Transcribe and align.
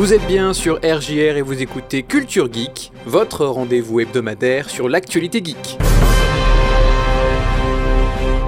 Vous 0.00 0.14
êtes 0.14 0.26
bien 0.26 0.54
sur 0.54 0.76
RJR 0.76 1.36
et 1.36 1.42
vous 1.42 1.60
écoutez 1.60 2.02
Culture 2.02 2.50
Geek, 2.50 2.90
votre 3.04 3.44
rendez-vous 3.44 4.00
hebdomadaire 4.00 4.70
sur 4.70 4.88
l'actualité 4.88 5.42
geek. 5.44 5.76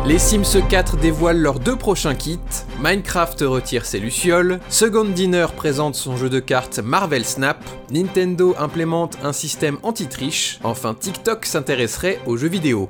Les 0.06 0.18
Sims 0.18 0.62
4 0.66 0.96
dévoilent 0.96 1.42
leurs 1.42 1.60
deux 1.60 1.76
prochains 1.76 2.14
kits, 2.14 2.38
Minecraft 2.80 3.42
retire 3.42 3.84
ses 3.84 3.98
lucioles, 3.98 4.60
Second 4.70 5.04
Dinner 5.04 5.48
présente 5.54 5.94
son 5.94 6.16
jeu 6.16 6.30
de 6.30 6.40
cartes 6.40 6.78
Marvel 6.78 7.26
Snap, 7.26 7.62
Nintendo 7.90 8.54
implémente 8.58 9.18
un 9.22 9.34
système 9.34 9.76
anti-triche, 9.82 10.58
enfin 10.64 10.94
TikTok 10.94 11.44
s'intéresserait 11.44 12.18
aux 12.24 12.38
jeux 12.38 12.48
vidéo. 12.48 12.88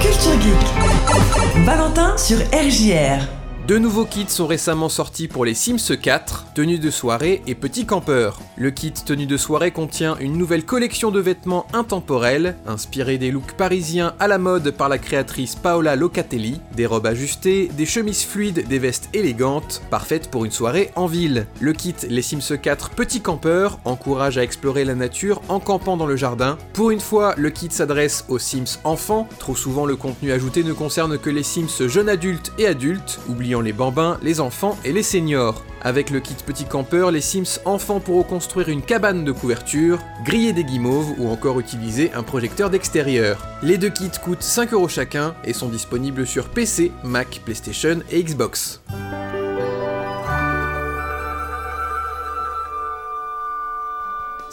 Culture 0.00 0.40
Geek. 0.40 1.64
Valentin 1.64 2.16
sur 2.16 2.38
RJR. 2.38 3.43
Deux 3.66 3.78
nouveaux 3.78 4.04
kits 4.04 4.28
sont 4.28 4.46
récemment 4.46 4.90
sortis 4.90 5.26
pour 5.26 5.46
les 5.46 5.54
Sims 5.54 5.96
4, 5.96 6.48
tenue 6.54 6.78
de 6.78 6.90
soirée 6.90 7.40
et 7.46 7.54
petit 7.54 7.86
campeur. 7.86 8.38
Le 8.58 8.70
kit 8.70 8.92
tenue 8.92 9.24
de 9.24 9.38
soirée 9.38 9.70
contient 9.70 10.18
une 10.18 10.36
nouvelle 10.36 10.66
collection 10.66 11.10
de 11.10 11.18
vêtements 11.18 11.66
intemporels, 11.72 12.56
inspirés 12.66 13.16
des 13.16 13.30
looks 13.30 13.56
parisiens 13.56 14.16
à 14.20 14.28
la 14.28 14.36
mode 14.36 14.70
par 14.72 14.90
la 14.90 14.98
créatrice 14.98 15.54
Paola 15.54 15.96
Locatelli, 15.96 16.60
des 16.76 16.84
robes 16.84 17.06
ajustées, 17.06 17.70
des 17.74 17.86
chemises 17.86 18.26
fluides, 18.26 18.68
des 18.68 18.78
vestes 18.78 19.08
élégantes, 19.14 19.80
parfaites 19.88 20.30
pour 20.30 20.44
une 20.44 20.50
soirée 20.50 20.90
en 20.94 21.06
ville. 21.06 21.46
Le 21.58 21.72
kit 21.72 21.94
Les 22.10 22.20
Sims 22.20 22.58
4 22.60 22.90
Petit 22.90 23.22
Campeur 23.22 23.78
encourage 23.86 24.36
à 24.36 24.42
explorer 24.42 24.84
la 24.84 24.94
nature 24.94 25.40
en 25.48 25.58
campant 25.58 25.96
dans 25.96 26.06
le 26.06 26.16
jardin. 26.16 26.58
Pour 26.74 26.90
une 26.90 27.00
fois, 27.00 27.32
le 27.38 27.48
kit 27.48 27.70
s'adresse 27.70 28.26
aux 28.28 28.38
Sims 28.38 28.78
enfants, 28.84 29.26
trop 29.38 29.56
souvent 29.56 29.86
le 29.86 29.96
contenu 29.96 30.32
ajouté 30.32 30.64
ne 30.64 30.74
concerne 30.74 31.16
que 31.16 31.30
les 31.30 31.42
Sims 31.42 31.88
jeunes 31.88 32.10
adultes 32.10 32.52
et 32.58 32.66
adultes, 32.66 33.20
oubliant 33.26 33.53
les 33.60 33.72
bambins, 33.72 34.18
les 34.22 34.40
enfants 34.40 34.78
et 34.84 34.92
les 34.92 35.02
seniors. 35.02 35.64
Avec 35.82 36.10
le 36.10 36.20
kit 36.20 36.34
petit 36.34 36.64
campeur, 36.64 37.10
les 37.10 37.20
Sims 37.20 37.60
enfants 37.64 38.00
pourront 38.00 38.22
construire 38.22 38.68
une 38.70 38.80
cabane 38.82 39.24
de 39.24 39.32
couverture, 39.32 39.98
griller 40.24 40.52
des 40.52 40.64
guimauves 40.64 41.14
ou 41.18 41.28
encore 41.28 41.60
utiliser 41.60 42.12
un 42.14 42.22
projecteur 42.22 42.70
d'extérieur. 42.70 43.46
Les 43.62 43.76
deux 43.76 43.90
kits 43.90 44.10
coûtent 44.22 44.42
5 44.42 44.72
euros 44.72 44.88
chacun 44.88 45.34
et 45.44 45.52
sont 45.52 45.68
disponibles 45.68 46.26
sur 46.26 46.48
PC, 46.48 46.90
Mac, 47.02 47.42
PlayStation 47.44 48.00
et 48.10 48.22
Xbox. 48.22 48.80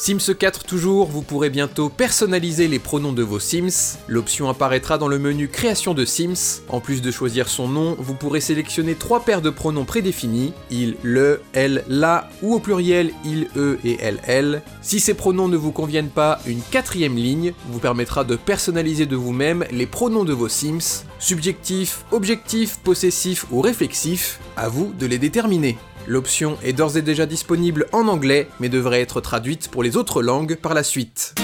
Sims 0.04 0.34
4 0.34 0.64
toujours, 0.64 1.06
vous 1.06 1.22
pourrez 1.22 1.52
bientôt 1.52 1.88
personnaliser 1.88 2.68
les 2.68 2.80
pronoms 2.80 3.14
de 3.14 3.22
vos 3.22 3.38
Sims. 3.38 4.00
L'option 4.08 4.50
apparaîtra 4.50 4.98
dans 4.98 5.08
le 5.08 5.20
menu 5.20 5.48
Création 5.48 5.94
de 5.94 6.06
Sims. 6.06 6.64
En 6.70 6.80
plus 6.80 7.04
de 7.04 7.12
choisir 7.12 7.48
son 7.48 7.68
nom, 7.68 7.96
vous 8.00 8.16
pourrez 8.16 8.42
sélectionner 8.42 8.96
trois 8.96 9.24
paires 9.24 9.44
de 9.44 9.52
pronoms 9.52 9.86
prédéfinis, 9.86 10.54
il, 10.72 10.96
le, 11.04 11.44
elle, 11.54 11.84
la, 11.88 12.32
ou 12.42 12.56
au 12.56 12.60
pluriel 12.60 13.12
il, 13.24 13.48
eux 13.56 13.78
et 13.86 14.00
elle, 14.02 14.22
elle. 14.26 14.64
Si 14.82 15.00
ces 15.00 15.14
pronoms 15.14 15.48
ne 15.48 15.56
vous 15.56 15.72
conviennent 15.72 16.10
pas, 16.10 16.40
une 16.48 16.64
quatrième 16.64 17.16
ligne 17.16 17.54
vous 17.68 17.78
permettra 17.78 18.24
de 18.24 18.36
personnaliser 18.36 19.06
de 19.06 19.16
vous-même 19.16 19.66
les 19.70 19.86
pronoms 19.86 20.26
de 20.26 20.34
vos 20.34 20.50
Sims, 20.50 21.06
subjectif, 21.20 22.06
objectif, 22.12 22.78
possessif 22.78 23.46
ou 23.52 23.62
réflexif, 23.62 24.40
à 24.58 24.68
vous 24.68 24.94
de 24.98 25.06
les 25.06 25.20
déterminer. 25.20 25.78
L'option 26.08 26.58
est 26.64 26.74
d'ores 26.74 26.98
et 26.98 27.02
déjà 27.02 27.26
disponible 27.26 27.88
en 27.92 28.08
anglais, 28.08 28.48
mais 28.60 28.70
devrait 28.70 29.02
être 29.02 29.22
traduite 29.22 29.70
pour 29.70 29.84
les 29.84 29.98
autres 29.98 30.22
langues 30.22 30.56
par 30.56 30.74
la 30.74 30.84
suite. 30.84 31.36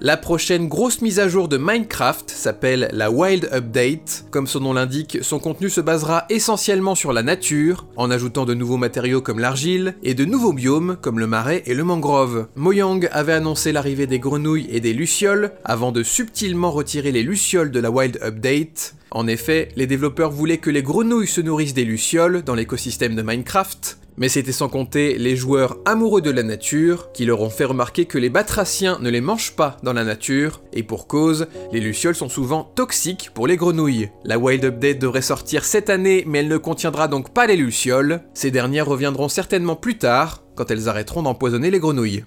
La 0.00 0.16
prochaine 0.16 0.68
grosse 0.68 1.02
mise 1.02 1.18
à 1.18 1.28
jour 1.28 1.48
de 1.48 1.56
Minecraft 1.56 2.30
s'appelle 2.30 2.88
la 2.92 3.10
Wild 3.10 3.48
Update. 3.52 4.26
Comme 4.30 4.46
son 4.46 4.60
nom 4.60 4.72
l'indique, 4.72 5.18
son 5.22 5.40
contenu 5.40 5.68
se 5.68 5.80
basera 5.80 6.24
essentiellement 6.30 6.94
sur 6.94 7.12
la 7.12 7.22
nature, 7.24 7.86
en 7.96 8.10
ajoutant 8.10 8.44
de 8.44 8.54
nouveaux 8.54 8.76
matériaux 8.76 9.20
comme 9.20 9.40
l'argile, 9.40 9.94
et 10.02 10.14
de 10.14 10.24
nouveaux 10.24 10.52
biomes 10.52 10.96
comme 11.00 11.18
le 11.18 11.26
marais 11.26 11.62
et 11.66 11.74
le 11.74 11.82
mangrove. 11.82 12.46
Mojang 12.54 13.08
avait 13.10 13.32
annoncé 13.32 13.72
l'arrivée 13.72 14.06
des 14.06 14.20
grenouilles 14.20 14.68
et 14.70 14.80
des 14.80 14.92
lucioles, 14.92 15.52
avant 15.64 15.90
de 15.90 16.02
subtilement 16.02 16.70
retirer 16.70 17.10
les 17.10 17.22
lucioles 17.24 17.72
de 17.72 17.80
la 17.80 17.90
Wild 17.90 18.20
Update. 18.22 18.94
En 19.10 19.26
effet, 19.26 19.70
les 19.74 19.86
développeurs 19.86 20.30
voulaient 20.30 20.58
que 20.58 20.70
les 20.70 20.82
grenouilles 20.82 21.26
se 21.26 21.40
nourrissent 21.40 21.74
des 21.74 21.84
lucioles 21.84 22.42
dans 22.42 22.54
l'écosystème 22.54 23.16
de 23.16 23.22
Minecraft, 23.22 23.98
mais 24.18 24.28
c'était 24.28 24.52
sans 24.52 24.68
compter 24.68 25.16
les 25.18 25.36
joueurs 25.36 25.78
amoureux 25.84 26.20
de 26.20 26.30
la 26.30 26.42
nature 26.42 27.12
qui 27.12 27.24
leur 27.24 27.40
ont 27.40 27.50
fait 27.50 27.64
remarquer 27.64 28.04
que 28.04 28.18
les 28.18 28.30
batraciens 28.30 28.98
ne 29.00 29.10
les 29.10 29.20
mangent 29.20 29.54
pas 29.56 29.76
dans 29.82 29.92
la 29.92 30.04
nature, 30.04 30.60
et 30.72 30.82
pour 30.82 31.06
cause, 31.06 31.46
les 31.72 31.80
lucioles 31.80 32.14
sont 32.14 32.28
souvent 32.28 32.64
toxiques 32.74 33.30
pour 33.34 33.46
les 33.46 33.56
grenouilles. 33.56 34.10
La 34.24 34.38
Wild 34.38 34.64
Update 34.64 34.98
devrait 34.98 35.22
sortir 35.22 35.64
cette 35.64 35.90
année, 35.90 36.24
mais 36.26 36.40
elle 36.40 36.48
ne 36.48 36.56
contiendra 36.56 37.08
donc 37.08 37.32
pas 37.32 37.46
les 37.46 37.56
lucioles. 37.56 38.22
Ces 38.34 38.50
dernières 38.50 38.86
reviendront 38.86 39.28
certainement 39.28 39.76
plus 39.76 39.98
tard, 39.98 40.42
quand 40.56 40.70
elles 40.70 40.88
arrêteront 40.88 41.22
d'empoisonner 41.22 41.70
les 41.70 41.78
grenouilles. 41.78 42.24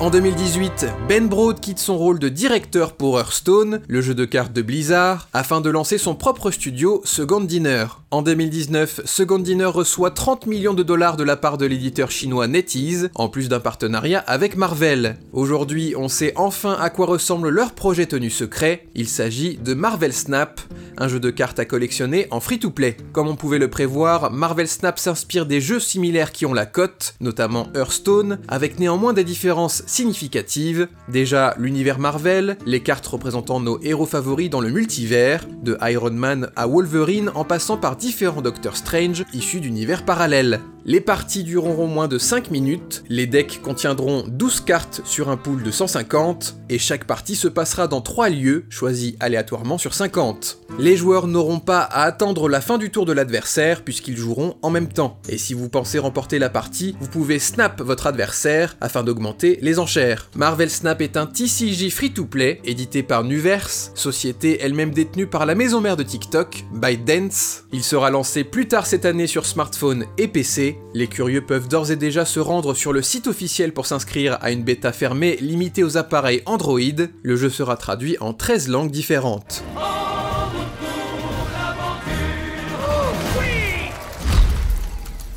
En 0.00 0.08
2018, 0.08 0.86
Ben 1.10 1.28
Broad 1.28 1.60
quitte 1.60 1.78
son 1.78 1.98
rôle 1.98 2.18
de 2.18 2.30
directeur 2.30 2.94
pour 2.94 3.18
Hearthstone, 3.18 3.82
le 3.86 4.00
jeu 4.00 4.14
de 4.14 4.24
cartes 4.24 4.54
de 4.54 4.62
Blizzard, 4.62 5.28
afin 5.34 5.60
de 5.60 5.68
lancer 5.68 5.98
son 5.98 6.14
propre 6.14 6.50
studio 6.50 7.02
Second 7.04 7.42
Dinner. 7.42 7.84
En 8.10 8.22
2019, 8.22 9.02
Second 9.04 9.40
Dinner 9.40 9.66
reçoit 9.66 10.10
30 10.10 10.46
millions 10.46 10.72
de 10.72 10.82
dollars 10.82 11.18
de 11.18 11.22
la 11.22 11.36
part 11.36 11.58
de 11.58 11.66
l'éditeur 11.66 12.10
chinois 12.10 12.46
NetEase, 12.46 13.10
en 13.14 13.28
plus 13.28 13.50
d'un 13.50 13.60
partenariat 13.60 14.24
avec 14.26 14.56
Marvel. 14.56 15.18
Aujourd'hui, 15.34 15.92
on 15.98 16.08
sait 16.08 16.32
enfin 16.34 16.78
à 16.80 16.88
quoi 16.88 17.04
ressemble 17.04 17.50
leur 17.50 17.72
projet 17.72 18.06
tenu 18.06 18.30
secret. 18.30 18.86
Il 18.94 19.06
s'agit 19.06 19.58
de 19.58 19.74
Marvel 19.74 20.14
Snap, 20.14 20.62
un 20.96 21.08
jeu 21.08 21.20
de 21.20 21.30
cartes 21.30 21.58
à 21.58 21.66
collectionner 21.66 22.26
en 22.30 22.40
free-to-play. 22.40 22.96
Comme 23.12 23.28
on 23.28 23.36
pouvait 23.36 23.58
le 23.58 23.68
prévoir, 23.68 24.32
Marvel 24.32 24.66
Snap 24.66 24.98
s'inspire 24.98 25.44
des 25.44 25.60
jeux 25.60 25.78
similaires 25.78 26.32
qui 26.32 26.46
ont 26.46 26.54
la 26.54 26.66
cote, 26.66 27.14
notamment 27.20 27.68
Hearthstone, 27.74 28.38
avec 28.48 28.78
néanmoins 28.78 29.12
des 29.12 29.24
différences 29.24 29.82
significatives. 29.90 30.88
Déjà, 31.08 31.54
l'univers 31.58 31.98
Marvel, 31.98 32.56
les 32.64 32.80
cartes 32.80 33.06
représentant 33.06 33.60
nos 33.60 33.80
héros 33.82 34.06
favoris 34.06 34.48
dans 34.48 34.60
le 34.60 34.70
multivers, 34.70 35.46
de 35.62 35.76
Iron 35.82 36.12
Man 36.12 36.50
à 36.56 36.66
Wolverine 36.66 37.30
en 37.34 37.44
passant 37.44 37.76
par 37.76 37.96
différents 37.96 38.42
Doctor 38.42 38.76
Strange 38.76 39.24
issus 39.32 39.60
d'univers 39.60 40.04
parallèles. 40.04 40.60
Les 40.86 41.00
parties 41.00 41.44
dureront 41.44 41.86
moins 41.86 42.08
de 42.08 42.16
5 42.18 42.50
minutes, 42.50 43.04
les 43.08 43.26
decks 43.26 43.60
contiendront 43.62 44.24
12 44.26 44.60
cartes 44.62 45.02
sur 45.04 45.28
un 45.28 45.36
pool 45.36 45.62
de 45.62 45.70
150, 45.70 46.56
et 46.70 46.78
chaque 46.78 47.04
partie 47.04 47.36
se 47.36 47.48
passera 47.48 47.86
dans 47.86 48.00
3 48.00 48.30
lieux, 48.30 48.64
choisis 48.70 49.14
aléatoirement 49.20 49.76
sur 49.76 49.92
50. 49.92 50.58
Les 50.78 50.96
joueurs 50.96 51.26
n'auront 51.26 51.60
pas 51.60 51.80
à 51.80 52.04
attendre 52.04 52.48
la 52.48 52.60
fin 52.60 52.78
du 52.78 52.90
tour 52.90 53.04
de 53.04 53.12
l'adversaire, 53.12 53.82
puisqu'ils 53.82 54.16
joueront 54.16 54.56
en 54.62 54.70
même 54.70 54.88
temps. 54.88 55.18
Et 55.28 55.36
si 55.36 55.52
vous 55.52 55.68
pensez 55.68 55.98
remporter 55.98 56.38
la 56.38 56.48
partie, 56.48 56.96
vous 57.00 57.08
pouvez 57.08 57.38
snap 57.38 57.82
votre 57.82 58.06
adversaire 58.06 58.76
afin 58.80 59.02
d'augmenter 59.02 59.58
les 59.60 59.78
enchères. 59.78 60.30
Marvel 60.34 60.70
Snap 60.70 61.02
est 61.02 61.16
un 61.16 61.26
TCG 61.26 61.90
free-to-play, 61.90 62.60
édité 62.64 63.02
par 63.02 63.24
Nuverse, 63.24 63.90
société 63.94 64.62
elle-même 64.62 64.92
détenue 64.92 65.26
par 65.26 65.44
la 65.44 65.54
maison 65.54 65.80
mère 65.80 65.96
de 65.96 66.02
TikTok, 66.04 66.64
ByteDance. 66.72 67.64
Il 67.72 67.82
sera 67.82 68.10
lancé 68.10 68.44
plus 68.44 68.68
tard 68.68 68.86
cette 68.86 69.04
année 69.04 69.26
sur 69.26 69.44
smartphone 69.44 70.06
et 70.16 70.28
PC, 70.28 70.69
les 70.94 71.06
curieux 71.06 71.44
peuvent 71.44 71.68
d'ores 71.68 71.90
et 71.90 71.96
déjà 71.96 72.24
se 72.24 72.40
rendre 72.40 72.74
sur 72.74 72.92
le 72.92 73.02
site 73.02 73.26
officiel 73.26 73.72
pour 73.72 73.86
s'inscrire 73.86 74.38
à 74.40 74.50
une 74.50 74.62
bêta 74.62 74.92
fermée 74.92 75.36
limitée 75.40 75.84
aux 75.84 75.96
appareils 75.96 76.42
Android. 76.46 76.80
Le 77.22 77.36
jeu 77.36 77.50
sera 77.50 77.76
traduit 77.76 78.16
en 78.20 78.32
13 78.32 78.68
langues 78.68 78.90
différentes. 78.90 79.64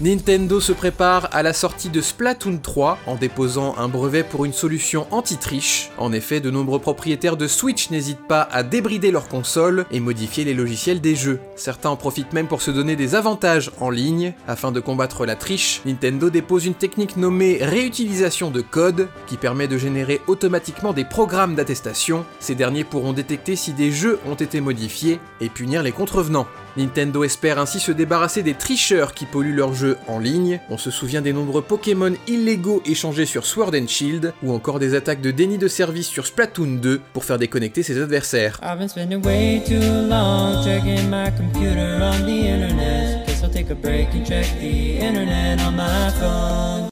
Nintendo 0.02 0.60
se 0.60 0.72
prépare 0.72 1.30
à 1.34 1.44
la 1.44 1.54
sortie 1.54 1.90
de 1.90 2.02
Splatoon 2.02 2.58
3 2.58 2.98
en 3.06 3.16
déposant 3.16 3.76
un 3.78 3.88
brevet 3.88 4.24
pour 4.24 4.44
une 4.44 4.52
solution 4.52 5.06
anti-triche. 5.12 5.92
En 6.00 6.12
effet, 6.12 6.40
de 6.40 6.50
nombreux 6.50 6.80
propriétaires 6.80 7.38
de 7.38 7.48
Switch 7.48 7.92
n'hésitent 7.92 8.28
pas 8.28 8.42
à 8.42 8.64
débrider 8.64 9.12
leur 9.12 9.28
console 9.28 9.86
et 9.92 10.00
modifier 10.00 10.46
les 10.46 10.56
logiciels 10.56 11.00
des 11.00 11.16
jeux. 11.16 11.40
Certains 11.56 11.92
en 11.92 11.96
profitent 11.96 12.34
même 12.34 12.48
pour 12.48 12.64
se 12.64 12.72
donner 12.72 12.96
des 12.96 13.14
avantages 13.14 13.70
en 13.80 13.92
ligne. 13.92 14.34
Afin 14.48 14.72
de 14.72 14.80
combattre 14.80 15.28
la 15.28 15.36
triche, 15.36 15.82
Nintendo 15.86 16.32
dépose 16.32 16.66
une 16.66 16.74
technique 16.74 17.16
nommée 17.16 17.60
réutilisation 17.62 18.50
de 18.50 18.62
code 18.62 19.10
qui 19.28 19.38
permet 19.38 19.68
de 19.68 19.78
générer 19.78 20.22
automatiquement 20.26 20.94
des 20.94 21.06
programmes 21.06 21.54
d'attestation. 21.54 22.26
Ces 22.40 22.56
derniers 22.56 22.84
pourront 22.84 23.14
détecter 23.14 23.56
si 23.56 23.74
des 23.74 23.92
jeux 23.92 24.20
ont 24.26 24.34
été 24.34 24.60
modifiés 24.60 25.20
et 25.40 25.50
punir 25.50 25.84
les 25.84 25.92
contrevenants. 25.92 26.48
Nintendo 26.76 27.24
espère 27.24 27.60
ainsi 27.60 27.80
se 27.80 27.92
débarrasser 27.92 28.42
des 28.42 28.56
tricheurs 28.56 29.14
qui 29.14 29.26
polluent 29.26 29.56
leurs 29.56 29.76
jeux 29.76 29.98
en 30.08 30.20
ligne. 30.20 30.60
On 30.70 30.78
se 30.78 30.90
souvient 30.90 31.22
des 31.22 31.34
nombreux 31.34 31.62
Pokémon 31.62 32.14
illégaux 32.28 32.82
échangés 32.86 33.26
sur 33.26 33.46
Sword 33.46 33.74
and 33.76 33.88
Shield, 33.88 34.34
ou 34.42 34.54
encore 34.54 34.80
des 34.80 34.96
attaques 34.96 35.22
de 35.22 35.32
déni 35.32 35.58
de 35.58 35.68
service 35.68 36.08
sur 36.08 36.26
Splatoon 36.26 36.80
2 36.82 37.02
pour 37.14 37.26
faire 37.26 37.38
déconnecter 37.38 37.84
ses 37.84 38.02
adversaires. 38.02 38.60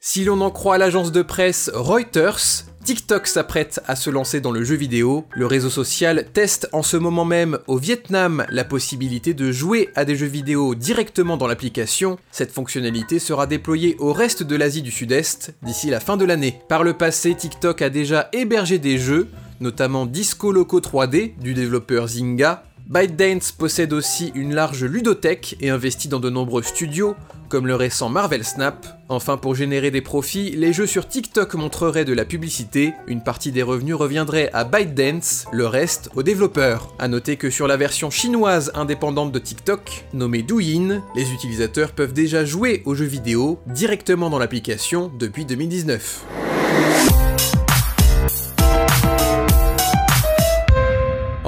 Si 0.02 0.24
l'on 0.24 0.40
en 0.40 0.50
croit 0.50 0.78
l'agence 0.78 1.10
de 1.10 1.22
presse 1.22 1.70
Reuters, 1.74 2.66
TikTok 2.84 3.28
s'apprête 3.28 3.80
à 3.86 3.94
se 3.94 4.10
lancer 4.10 4.40
dans 4.40 4.50
le 4.50 4.64
jeu 4.64 4.74
vidéo. 4.74 5.24
Le 5.30 5.46
réseau 5.46 5.70
social 5.70 6.26
teste 6.32 6.68
en 6.72 6.82
ce 6.82 6.96
moment 6.96 7.24
même 7.24 7.58
au 7.68 7.78
Vietnam 7.78 8.44
la 8.48 8.64
possibilité 8.64 9.34
de 9.34 9.52
jouer 9.52 9.90
à 9.94 10.04
des 10.04 10.16
jeux 10.16 10.26
vidéo 10.26 10.74
directement 10.74 11.36
dans 11.36 11.46
l'application. 11.46 12.18
Cette 12.32 12.50
fonctionnalité 12.50 13.20
sera 13.20 13.46
déployée 13.46 13.94
au 14.00 14.12
reste 14.12 14.42
de 14.42 14.56
l'Asie 14.56 14.82
du 14.82 14.90
Sud-Est 14.90 15.54
d'ici 15.62 15.90
la 15.90 16.00
fin 16.00 16.16
de 16.16 16.24
l'année. 16.24 16.58
Par 16.68 16.82
le 16.82 16.94
passé, 16.94 17.36
TikTok 17.36 17.82
a 17.82 17.88
déjà 17.88 18.28
hébergé 18.32 18.80
des 18.80 18.98
jeux, 18.98 19.28
notamment 19.60 20.04
Disco 20.04 20.50
Loco 20.50 20.80
3D 20.80 21.38
du 21.38 21.54
développeur 21.54 22.08
Zynga, 22.08 22.64
ByteDance 22.88 23.52
possède 23.52 23.92
aussi 23.92 24.32
une 24.34 24.54
large 24.54 24.84
ludothèque 24.84 25.56
et 25.60 25.70
investit 25.70 26.08
dans 26.08 26.20
de 26.20 26.30
nombreux 26.30 26.62
studios, 26.62 27.14
comme 27.48 27.66
le 27.66 27.74
récent 27.74 28.08
Marvel 28.08 28.44
Snap. 28.44 28.86
Enfin, 29.08 29.36
pour 29.36 29.54
générer 29.54 29.90
des 29.90 30.00
profits, 30.00 30.50
les 30.50 30.72
jeux 30.72 30.86
sur 30.86 31.06
TikTok 31.06 31.54
montreraient 31.54 32.04
de 32.04 32.12
la 32.12 32.24
publicité, 32.24 32.94
une 33.06 33.22
partie 33.22 33.52
des 33.52 33.62
revenus 33.62 33.94
reviendrait 33.94 34.50
à 34.52 34.64
ByteDance, 34.64 35.46
le 35.52 35.66
reste 35.66 36.10
aux 36.14 36.22
développeurs. 36.22 36.94
A 36.98 37.08
noter 37.08 37.36
que 37.36 37.50
sur 37.50 37.66
la 37.66 37.76
version 37.76 38.10
chinoise 38.10 38.72
indépendante 38.74 39.32
de 39.32 39.38
TikTok, 39.38 40.06
nommée 40.12 40.42
Douyin, 40.42 41.02
les 41.14 41.32
utilisateurs 41.32 41.92
peuvent 41.92 42.14
déjà 42.14 42.44
jouer 42.44 42.82
aux 42.84 42.94
jeux 42.94 43.04
vidéo 43.04 43.58
directement 43.66 44.30
dans 44.30 44.38
l'application 44.38 45.12
depuis 45.18 45.44
2019. 45.44 46.41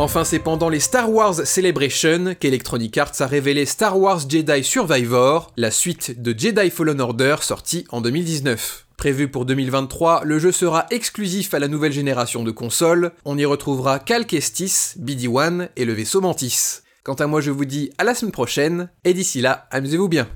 Enfin, 0.04 0.22
c'est 0.22 0.38
pendant 0.38 0.68
les 0.68 0.80
Star 0.80 1.10
Wars 1.10 1.34
Celebration 1.34 2.34
qu'Electronic 2.38 2.98
Arts 2.98 3.14
a 3.20 3.26
révélé 3.26 3.64
Star 3.64 3.98
Wars 3.98 4.20
Jedi 4.28 4.62
Survivor, 4.62 5.50
la 5.56 5.70
suite 5.70 6.20
de 6.20 6.38
Jedi 6.38 6.68
Fallen 6.68 7.00
Order 7.00 7.36
sortie 7.40 7.86
en 7.88 8.02
2019. 8.02 8.84
Prévu 8.98 9.28
pour 9.28 9.46
2023, 9.46 10.24
le 10.26 10.38
jeu 10.38 10.52
sera 10.52 10.84
exclusif 10.90 11.54
à 11.54 11.58
la 11.58 11.68
nouvelle 11.68 11.92
génération 11.92 12.42
de 12.42 12.50
consoles. 12.50 13.12
On 13.24 13.38
y 13.38 13.46
retrouvera 13.46 13.98
Cal 13.98 14.26
Kestis, 14.26 14.92
BD-1 15.00 15.70
et 15.74 15.86
le 15.86 15.94
vaisseau 15.94 16.20
Mantis. 16.20 16.80
Quant 17.02 17.14
à 17.14 17.26
moi, 17.26 17.40
je 17.40 17.50
vous 17.50 17.64
dis 17.64 17.90
à 17.96 18.04
la 18.04 18.14
semaine 18.14 18.30
prochaine, 18.30 18.90
et 19.04 19.14
d'ici 19.14 19.40
là, 19.40 19.68
amusez-vous 19.70 20.08
bien. 20.08 20.28